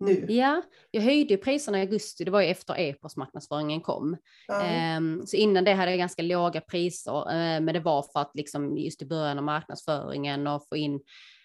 [0.00, 0.26] nu?
[0.28, 4.16] Ja, jag höjde priserna i augusti, det var ju efter e-postmarknadsföringen kom.
[4.62, 5.26] Mm.
[5.26, 8.78] så innan det hade jag ganska låga priser, uh, men det var för att liksom
[8.78, 10.94] just i början av marknadsföringen och få in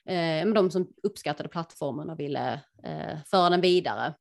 [0.09, 2.53] uh, de som uppskattade plattformen och ville
[2.87, 4.13] uh, föra den vidare.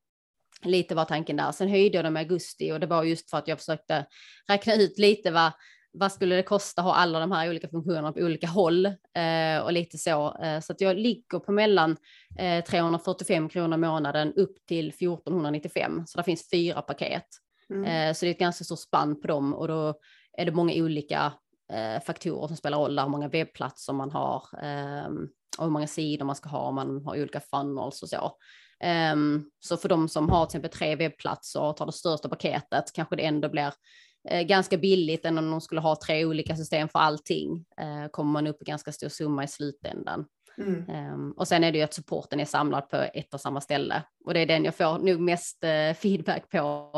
[0.65, 1.53] Lite var tanken där.
[1.53, 4.07] Sen höjde jag dem i augusti och det var just för att jag försökte
[4.49, 5.53] räkna ut lite vad,
[5.93, 9.59] vad skulle det kosta att ha alla de här olika funktionerna på olika håll eh,
[9.65, 10.37] och lite så.
[10.43, 11.97] Eh, så att jag ligger på mellan
[12.39, 16.03] eh, 345 kronor i månaden upp till 1495.
[16.07, 17.27] Så det finns fyra paket.
[17.71, 17.85] Mm.
[17.85, 19.95] Eh, så det är ett ganska stort spann på dem och då
[20.39, 21.33] är det många olika
[21.73, 25.87] eh, faktorer som spelar roll där, hur många webbplatser man har ehm, och hur många
[25.87, 28.37] sidor man ska ha, om man har olika funnels och så.
[28.85, 32.85] Um, så för de som har till exempel tre webbplatser och tar det största paketet
[32.95, 33.73] kanske det ändå blir
[34.33, 37.65] uh, ganska billigt än om de skulle ha tre olika system för allting.
[37.81, 40.27] Uh, kommer man upp i ganska stor summa i slutändan.
[40.59, 41.13] Mm.
[41.13, 44.03] Um, och sen är det ju att supporten är samlad på ett och samma ställe.
[44.25, 46.91] Och det är den jag får nog mest uh, feedback på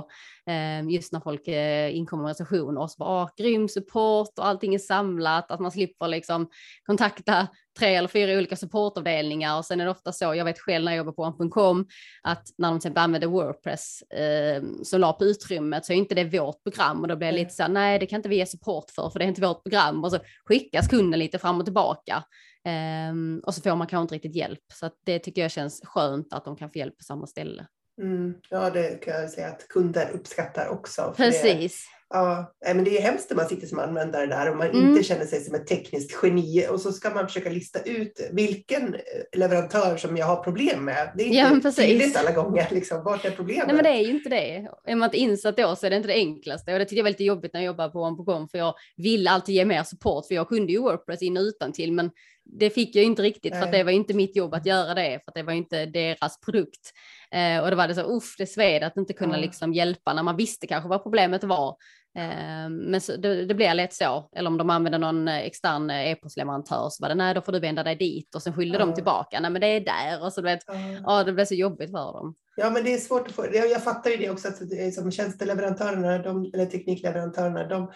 [0.81, 4.47] um, just när folk uh, inkommer med recensioner och så bara ah, grym support och
[4.47, 6.49] allting är samlat, att man slipper liksom
[6.87, 9.59] kontakta tre eller fyra olika supportavdelningar.
[9.59, 11.87] Och sen är det ofta så, jag vet själv när jag jobbar på en.com
[12.23, 16.15] att när de till exempel använder Wordpress eh, som la på utrymmet så är inte
[16.15, 17.01] det vårt program.
[17.01, 19.11] Och då blir det lite så här, nej det kan inte vi ge support för
[19.11, 20.05] för det är inte vårt program.
[20.05, 22.25] Och så skickas kunden lite fram och tillbaka
[22.67, 24.65] Um, och så får man kanske inte riktigt hjälp.
[24.75, 27.67] Så det tycker jag känns skönt att de kan få hjälp på samma ställe.
[28.03, 31.15] Mm, ja, det kan jag säga att kunder uppskattar också.
[31.17, 31.87] Precis.
[32.15, 34.89] Ja, men det är hemskt när man sitter som användare där och man mm.
[34.89, 38.95] inte känner sig som ett tekniskt geni och så ska man försöka lista ut vilken
[38.95, 39.01] eh,
[39.39, 41.13] leverantör som jag har problem med.
[41.17, 42.69] Det är inte ja, tydligt alla gånger.
[42.71, 43.05] Liksom.
[43.05, 43.67] Vart är problemet?
[43.67, 44.69] Nej, men det är ju inte det.
[44.85, 47.05] Är man inte insatt då så är det inte det enklaste och det tycker jag
[47.05, 50.27] var lite jobbigt när jag jobbade på one för jag ville alltid ge mer support
[50.27, 52.11] för jag kunde ju Wordpress in och utan till men
[52.45, 53.63] det fick jag inte riktigt Nej.
[53.63, 56.93] för det var inte mitt jobb att göra det för det var inte deras produkt.
[57.33, 60.23] Eh, och då var det så, uff, det sved att inte kunna liksom hjälpa när
[60.23, 61.77] man visste kanske vad problemet var.
[62.19, 66.89] Eh, men så, det, det blir lätt så, eller om de använder någon extern e-postleverantör
[66.91, 69.41] så var det nej, då får du vända dig dit och sen skyllde de tillbaka,
[69.41, 70.61] nej men det är där och så du vet,
[71.05, 72.35] ja, det blev så jobbigt för dem.
[72.57, 73.47] Ja, men det är svårt att få.
[73.53, 77.93] Jag, jag fattar ju det också att är som tjänsteleverantörerna, de, eller teknikleverantörerna, de,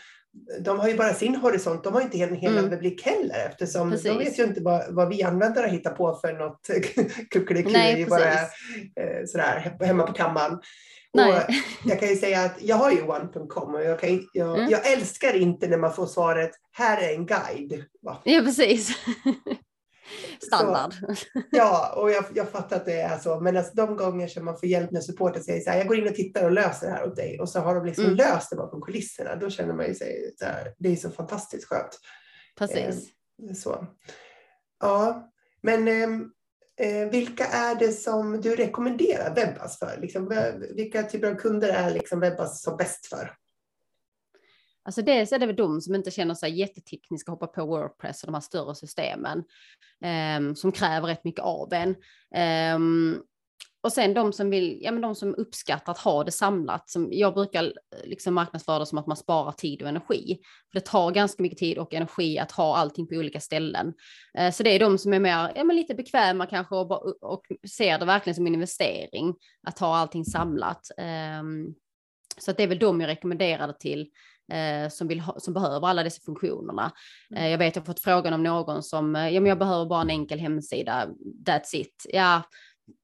[0.61, 1.85] de har ju bara sin horisont.
[1.85, 2.65] De har inte en hel mm.
[2.65, 4.07] överblick heller eftersom precis.
[4.07, 6.71] de vet ju inte vad, vad vi användare hittar på för något
[7.31, 10.59] kuckeliku bara eh, sådär hemma på kammaren.
[11.13, 14.71] Och jag kan ju säga att jag har ju one.com och jag, kan, jag, mm.
[14.71, 17.85] jag älskar inte när man får svaret här är en guide.
[18.03, 18.23] Va?
[18.25, 18.91] Ja, precis.
[20.43, 20.95] Standard.
[20.95, 23.41] Så, ja, och jag, jag fattar att det är så.
[23.41, 25.99] Men alltså, de gånger som man får hjälp när supporten säger så här, jag går
[25.99, 27.41] in och tittar och löser det här åt dig.
[27.41, 28.17] Och så har de liksom mm.
[28.17, 29.37] löst det bakom kulisserna.
[29.37, 31.99] Då känner man ju sig så här, det är så fantastiskt skönt.
[32.59, 33.09] Precis.
[33.49, 33.87] Eh, så.
[34.81, 35.31] Ja,
[35.63, 36.31] men ehm,
[36.81, 39.99] eh, vilka är det som du rekommenderar Webbas för?
[40.01, 43.37] Liksom, vilka typer av kunder är liksom Webbas som bäst för?
[44.83, 48.27] Alltså dels är det väl de som inte känner sig jättetekniska hoppa på Wordpress och
[48.27, 49.45] de här större systemen
[50.39, 51.97] um, som kräver rätt mycket av en.
[52.75, 53.23] Um,
[53.83, 57.09] och sen de som vill, ja men de som uppskattar att ha det samlat, som
[57.13, 57.73] jag brukar eh,
[58.05, 60.39] liksom marknadsföra det som att man sparar tid och energi.
[60.73, 63.95] För det tar ganska mycket tid och energi att ha allting på olika ställen.
[64.39, 67.43] Eh, så det är de som är mer, ja men lite bekväma kanske och, och
[67.71, 69.35] ser det verkligen som en investering
[69.67, 70.91] att ha allting samlat.
[70.99, 71.43] Eh,
[72.39, 74.11] så det är väl de jag rekommenderar det till
[74.51, 76.93] eh, som, vill ha, som behöver alla dessa funktionerna.
[77.31, 77.43] Mm.
[77.43, 79.87] Eh, jag vet, jag har fått frågan om någon som, eh, ja men jag behöver
[79.87, 81.07] bara en enkel hemsida,
[81.47, 82.07] that's it.
[82.09, 82.43] Ja,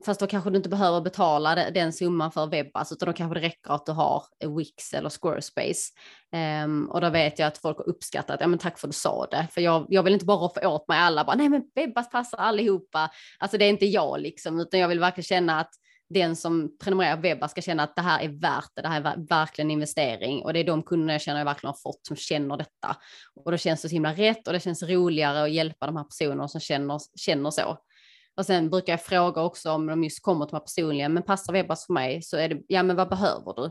[0.07, 3.47] fast då kanske du inte behöver betala den summan för Webbas, utan då kanske det
[3.47, 4.25] räcker att du har
[4.59, 5.93] Wix eller Squarespace.
[6.65, 8.99] Um, och då vet jag att folk har uppskattat, ja men tack för att du
[8.99, 11.63] sa det, för jag, jag vill inte bara roffa åt mig alla, bara nej men
[11.75, 15.71] Webbas passar allihopa, alltså det är inte jag liksom, utan jag vill verkligen känna att
[16.09, 19.01] den som prenumererar på webbar ska känna att det här är värt det, det här
[19.01, 22.17] är verkligen investering och det är de kunderna jag känner jag verkligen har fått som
[22.17, 22.97] känner detta.
[23.35, 26.05] Och då känns det så himla rätt och det känns roligare att hjälpa de här
[26.05, 27.79] personerna som känner, känner så.
[28.37, 31.53] Och sen brukar jag fråga också om de just kommer till mig personligen, men passar
[31.53, 33.71] webbas för mig så är det, ja men vad behöver du?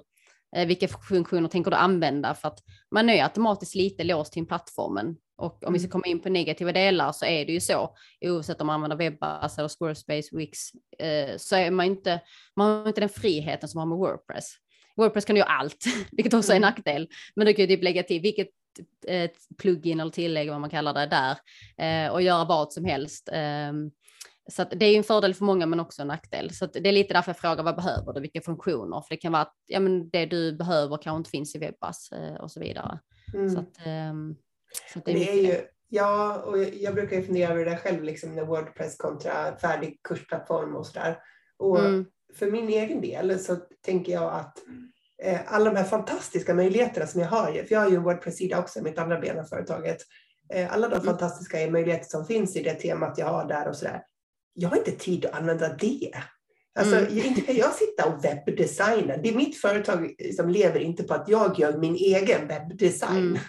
[0.55, 2.33] Eh, vilka funktioner tänker du använda?
[2.33, 2.59] För att
[2.91, 5.15] man är ju automatiskt lite låst till plattformen.
[5.37, 5.91] Och om vi ska mm.
[5.91, 9.57] komma in på negativa delar så är det ju så, oavsett om man använder webbas
[9.57, 10.59] eller Squarespace, Wix,
[10.99, 12.21] eh, så är man inte,
[12.55, 14.53] man har inte den friheten som man har med Wordpress.
[14.95, 16.69] Wordpress kan du göra allt, vilket också är en mm.
[16.69, 18.49] nackdel, men du kan ju typ lägga till vilket
[19.07, 21.37] ett plugin eller tillägg, vad man kallar det där,
[21.77, 23.29] eh, och göra vad som helst.
[23.31, 23.73] Eh,
[24.51, 26.53] så det är en fördel för många men också en nackdel.
[26.53, 29.01] Så det är lite därför jag frågar vad behöver du, vilka funktioner?
[29.01, 32.11] För det kan vara att ja, men det du behöver kanske inte finns i webbas
[32.11, 32.99] eh, och så vidare.
[33.33, 33.49] Mm.
[33.49, 34.35] Så, att, um,
[35.05, 38.35] det, är det är ju, ja, och jag brukar ju fundera över det själv, liksom
[38.35, 41.17] när Wordpress kontra färdig kursplattform och sådär.
[41.57, 42.05] Och mm.
[42.35, 44.57] för min egen del så tänker jag att
[45.23, 48.59] eh, alla de här fantastiska möjligheterna som jag har, för jag har ju en Wordpress-sida
[48.59, 49.97] också, mitt andra ben av företaget,
[50.53, 51.05] eh, alla de mm.
[51.05, 54.01] fantastiska möjligheter som finns i det temat jag har där och sådär
[54.55, 56.11] jag har inte tid att använda det.
[56.79, 57.17] Alltså, mm.
[57.17, 59.17] inte kan jag sitta och webbdesigna.
[59.17, 63.17] Det är mitt företag som lever inte på att jag gör min egen webbdesign.
[63.17, 63.39] Mm.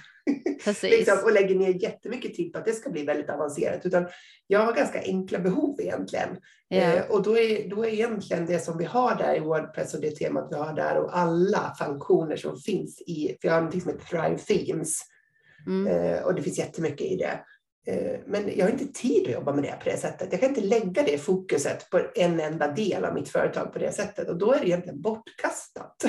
[0.83, 3.87] Liksom, och lägger ner jättemycket tid på att det ska bli väldigt avancerat.
[3.87, 4.07] Utan
[4.47, 6.29] jag har ganska enkla behov egentligen.
[6.71, 6.95] Yeah.
[6.95, 10.01] Eh, och då är, då är egentligen det som vi har där i Wordpress och
[10.01, 13.81] det temat vi har där och alla funktioner som finns i, för jag har någonting
[13.81, 15.01] som heter Thrive Themes.
[15.67, 15.87] Mm.
[15.87, 17.41] Eh, och det finns jättemycket i det.
[17.87, 20.29] Eh, men jag har inte tid att jobba med det på det sättet.
[20.31, 23.93] Jag kan inte lägga det fokuset på en enda del av mitt företag på det
[23.93, 26.05] sättet och då är det egentligen bortkastat.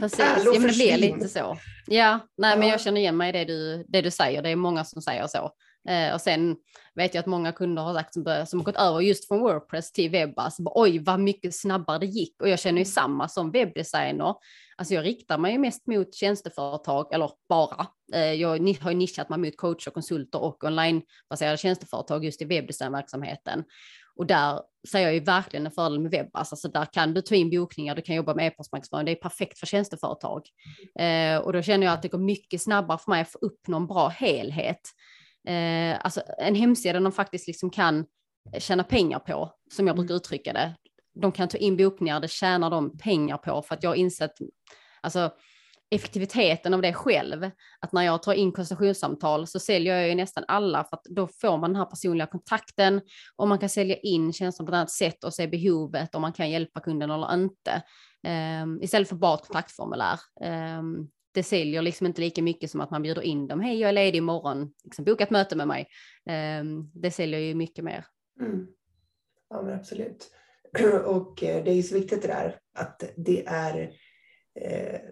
[0.00, 1.56] Precis, ja, men det blir lite så.
[1.86, 2.56] Ja, nej, ja.
[2.56, 4.42] men jag känner igen mig i det du, det du säger.
[4.42, 5.50] Det är många som säger så.
[5.88, 6.56] Eh, och sen
[6.94, 9.92] vet jag att många kunder har sagt som, som har gått över just från Wordpress
[9.92, 12.92] till alltså, oj vad mycket snabbare det gick och jag känner ju mm.
[12.92, 14.34] samma som webbdesigner.
[14.80, 17.86] Alltså jag riktar mig mest mot tjänsteföretag, eller bara.
[18.14, 18.48] Eh, jag
[18.80, 23.64] har nischat mig mot coacher, konsulter och onlinebaserade tjänsteföretag just i webbdesignverksamheten.
[24.16, 26.52] Och där ser jag ju verkligen en fördel med webbas.
[26.52, 29.58] Alltså där kan du ta in bokningar, du kan jobba med e-postmarknadsföring, det är perfekt
[29.58, 30.42] för tjänsteföretag.
[30.98, 33.68] Eh, och då känner jag att det går mycket snabbare för mig att få upp
[33.68, 34.80] någon bra helhet
[35.48, 38.06] eh, alltså en hemsida de faktiskt liksom kan
[38.58, 40.16] tjäna pengar på, som jag brukar mm.
[40.16, 40.76] uttrycka det.
[41.20, 44.32] De kan ta in bokningar, det tjänar de pengar på för att jag har insett,
[45.00, 45.30] alltså
[45.90, 50.44] effektiviteten av det själv, att när jag tar in konsultationssamtal så säljer jag ju nästan
[50.48, 53.00] alla för att då får man den här personliga kontakten
[53.36, 56.32] och man kan sälja in tjänster på ett annat sätt och se behovet om man
[56.32, 57.82] kan hjälpa kunden eller inte.
[58.62, 60.18] Um, istället för bara ett kontaktformulär.
[60.78, 63.60] Um, det säljer liksom inte lika mycket som att man bjuder in dem.
[63.60, 65.86] Hej, jag är ledig imorgon, liksom, boka ett möte med mig.
[66.60, 68.04] Um, det säljer ju mycket mer.
[68.40, 68.66] Mm.
[69.50, 70.30] Ja, men absolut.
[71.04, 73.90] Och eh, det är ju så viktigt det där att det är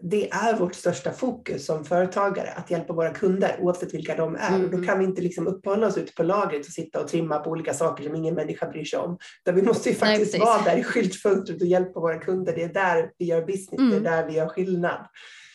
[0.03, 4.49] det är vårt största fokus som företagare, att hjälpa våra kunder oavsett vilka de är.
[4.49, 4.65] Mm.
[4.65, 4.89] Och då mm.
[4.89, 7.75] kan vi inte liksom uppehålla oss ute på lagret och sitta och trimma på olika
[7.75, 9.19] saker som ingen människa bryr sig om.
[9.45, 12.53] Utan vi måste ju faktiskt Nej, vara där i skyltfönstret och hjälpa våra kunder.
[12.53, 13.91] Det är där vi gör business, mm.
[13.91, 14.13] det är mm.
[14.13, 15.07] där vi gör skillnad.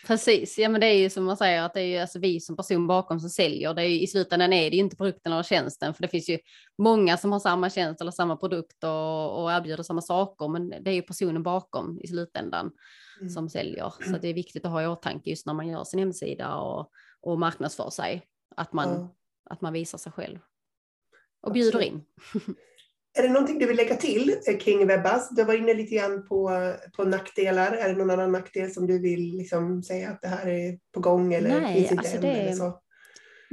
[0.08, 2.40] Precis, ja men det är ju som man säger att det är ju alltså vi
[2.40, 3.74] som person bakom som säljer.
[3.74, 6.30] Det är ju, I slutändan är det ju inte produkten eller tjänsten, för det finns
[6.30, 6.40] ju
[6.78, 10.92] många som har samma tjänst eller samma produkt och, och erbjuder samma saker, men det
[10.92, 12.72] är ju personen bakom i slutändan
[13.21, 13.30] mm.
[13.30, 13.93] som säljer.
[14.12, 16.91] Så det är viktigt att ha i åtanke just när man gör sin hemsida och,
[17.21, 18.23] och marknadsför sig,
[18.56, 19.08] att man, mm.
[19.49, 20.39] att man visar sig själv
[21.41, 22.02] och bjuder in.
[23.17, 25.30] Är det någonting du vill lägga till eh, kring Webbas?
[25.30, 26.52] Du var inne lite grann på,
[26.97, 27.71] på nackdelar.
[27.71, 30.99] Är det någon annan nackdel som du vill liksom säga att det här är på
[30.99, 32.21] gång eller Nej, finns inte alltså än?
[32.21, 32.28] Det...
[32.28, 32.83] Eller så?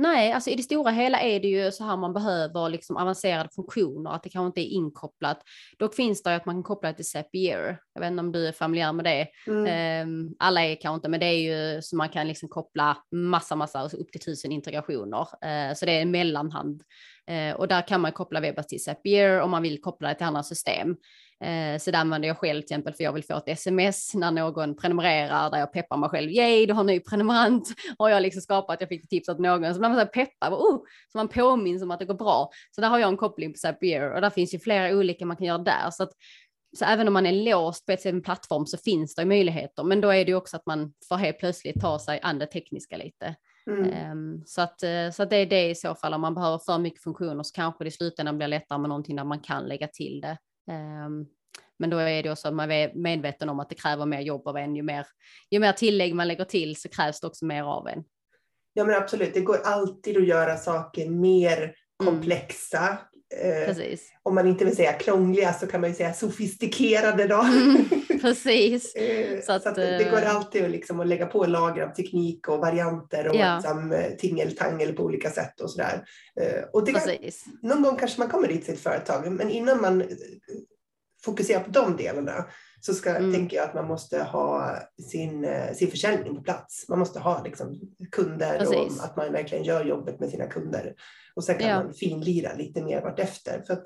[0.00, 3.48] Nej, alltså i det stora hela är det ju så här man behöver liksom avancerade
[3.54, 5.42] funktioner, att det kanske inte är inkopplat.
[5.78, 7.78] Dock finns det ju att man kan koppla det till Zapier.
[7.94, 9.28] Jag vet inte om du är familjär med det.
[9.46, 10.08] Mm.
[10.08, 13.56] Um, alla är kanske inte, men det är ju så man kan liksom koppla massa,
[13.56, 15.20] massa, alltså upp till tusen integrationer.
[15.20, 16.82] Uh, så det är en mellanhand.
[17.30, 20.26] Eh, och där kan man koppla Webbas till Zapier om man vill koppla det till
[20.26, 20.96] andra system.
[21.44, 24.30] Eh, så där använder jag själv till exempel för jag vill få ett sms när
[24.30, 26.30] någon prenumererar där jag peppar mig själv.
[26.30, 27.68] Yay, du har en ny prenumerant.
[27.98, 29.74] har jag liksom skapat, jag fick tips åt någon.
[29.74, 30.80] Så man så peppar, oh,
[31.12, 32.50] så man påminns om att det går bra.
[32.70, 35.36] Så där har jag en koppling på Zapier och där finns ju flera olika man
[35.36, 35.90] kan göra där.
[35.90, 36.12] Så att
[36.78, 39.84] så även om man är låst på en plattform så finns det möjligheter.
[39.84, 42.46] Men då är det ju också att man får helt plötsligt ta sig an det
[42.46, 43.34] tekniska lite.
[43.66, 44.10] Mm.
[44.12, 46.58] Um, så, att, eh, så att det är det i så fall om man behöver
[46.58, 49.64] för mycket funktioner så kanske det i slutändan blir lättare med någonting där man kan
[49.64, 50.38] lägga till det.
[50.72, 51.26] Ehm,
[51.78, 54.48] men då är det också att man är medveten om att det kräver mer jobb
[54.48, 54.76] av en.
[54.76, 55.06] Ju mer,
[55.50, 58.04] ju mer tillägg man lägger till så krävs det också mer av en.
[58.72, 61.74] Ja men absolut, det går alltid att göra saker mer mm.
[62.04, 62.98] komplexa.
[63.32, 63.96] Mm.
[64.22, 67.42] om man inte vill säga krångliga så kan man ju säga sofistikerade då.
[67.42, 67.84] Mm,
[68.20, 68.94] precis.
[68.94, 71.82] Eh, så, att, så att det går eh, alltid att, liksom att lägga på lager
[71.82, 73.54] av teknik och varianter och ja.
[73.54, 76.04] liksom, tingeltangel på olika sätt och sådär.
[76.72, 77.02] Och det kan,
[77.62, 80.04] någon gång kanske man kommer dit till ett företag, men innan man
[81.24, 82.44] fokusera på de delarna
[82.80, 83.32] så ska, mm.
[83.32, 84.76] tänker jag att man måste ha
[85.10, 86.88] sin, eh, sin försäljning på plats.
[86.88, 88.98] Man måste ha liksom, kunder Precis.
[88.98, 90.94] och att man verkligen gör jobbet med sina kunder.
[91.34, 91.82] Och sen kan ja.
[91.82, 93.62] man finlira lite mer vartefter.
[93.66, 93.78] För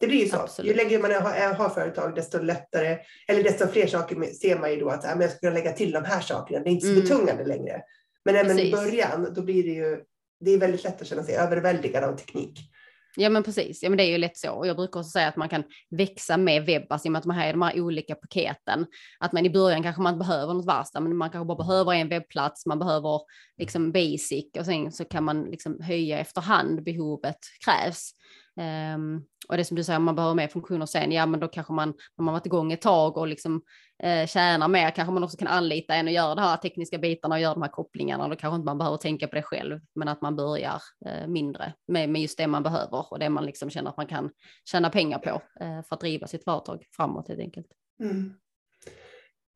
[0.00, 0.36] det blir ju så.
[0.36, 0.70] Absolut.
[0.70, 4.80] Ju längre man har, har företag desto lättare, eller desto fler saker ser man ju
[4.80, 6.64] då att äh, jag ska kunna lägga till de här sakerna.
[6.64, 7.02] Det är inte så mm.
[7.02, 7.82] betungande längre.
[8.24, 10.02] Men även i början, då blir det ju,
[10.40, 12.70] det är väldigt lätt att känna sig överväldigad av teknik.
[13.16, 14.50] Ja men precis, ja men det är ju lätt så.
[14.50, 17.24] Och jag brukar också säga att man kan växa med webbas i och med att
[17.24, 18.86] man har de här olika paketen.
[19.18, 21.92] Att man i början kanske man inte behöver något värsta, men man kanske bara behöver
[21.92, 23.20] en webbplats, man behöver
[23.58, 28.10] liksom basic och sen så kan man liksom höja efterhand behovet krävs.
[28.56, 31.48] Um, och det som du säger, om man behöver mer funktioner sen, ja men då
[31.48, 33.62] kanske man, när man varit igång ett tag och liksom
[34.02, 37.34] eh, tjänar mer, kanske man också kan anlita en och göra de här tekniska bitarna
[37.34, 38.28] och göra de här kopplingarna.
[38.28, 41.72] Då kanske inte man behöver tänka på det själv, men att man börjar eh, mindre
[41.88, 44.30] med, med just det man behöver och det man liksom känner att man kan
[44.64, 47.66] tjäna pengar på eh, för att driva sitt företag framåt helt enkelt.
[48.00, 48.34] Mm.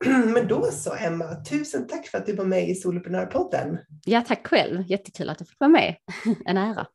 [0.35, 3.79] Men då så Emma, tusen tack för att du var med i Soloprenörpodden.
[4.05, 4.85] Ja, tack själv.
[4.87, 5.95] Jättekul att jag fick vara med.
[6.47, 6.87] En ära.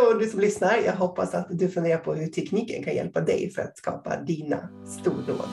[0.12, 3.50] Och du som lyssnar, jag hoppas att du funderar på hur tekniken kan hjälpa dig
[3.50, 5.48] för att skapa dina stordåd.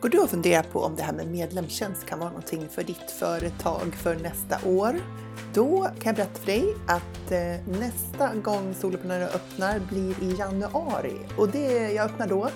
[0.00, 3.10] Går du och funderar på om det här med medlemstjänst kan vara någonting för ditt
[3.10, 4.96] företag för nästa år?
[5.54, 11.16] Då kan jag berätta för dig att eh, nästa gång Soloprenörer öppnar blir i januari
[11.38, 12.50] och det jag öppnar då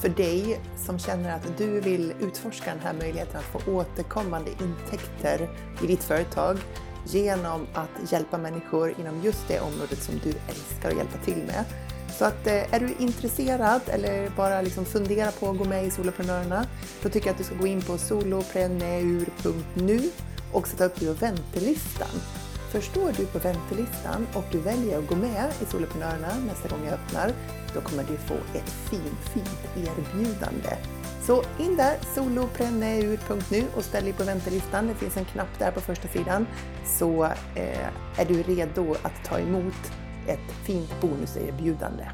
[0.00, 5.48] för dig som känner att du vill utforska den här möjligheten att få återkommande intäkter
[5.82, 6.58] i ditt företag
[7.04, 11.64] genom att hjälpa människor inom just det området som du älskar att hjälpa till med.
[12.18, 15.90] Så att eh, är du intresserad eller bara liksom funderar på att gå med i
[15.90, 16.66] Soloprenörerna,
[17.02, 20.10] då tycker jag att du ska gå in på solopreneur.nu
[20.52, 22.20] och sätta upp dig på väntelistan.
[22.72, 26.94] Förstår du på väntelistan och du väljer att gå med i Soloprenörerna nästa gång jag
[26.94, 27.32] öppnar,
[27.74, 30.76] då kommer du få ett fint, fint erbjudande.
[31.22, 34.86] Så in där, solopreneur.nu och ställ dig på väntelistan.
[34.86, 36.46] Det finns en knapp där på första sidan.
[36.98, 39.92] Så eh, är du redo att ta emot
[40.26, 42.04] ett fint bonuserbjudande.